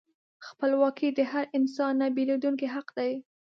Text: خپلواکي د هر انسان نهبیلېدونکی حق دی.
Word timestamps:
خپلواکي 0.47 1.07
د 1.17 1.19
هر 1.31 1.45
انسان 1.57 1.93
نهبیلېدونکی 2.01 2.67
حق 2.75 2.87
دی. 2.97 3.11